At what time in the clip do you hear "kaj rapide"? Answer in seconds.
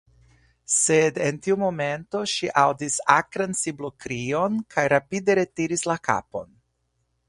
4.77-5.41